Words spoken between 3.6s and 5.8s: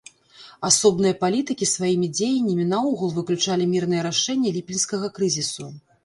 мірнае рашэнне ліпеньскага крызісу.